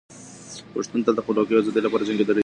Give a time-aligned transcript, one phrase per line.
[0.73, 2.39] پښتون تل د خپلواکۍ او ازادۍ لپاره جنګېدلی دی.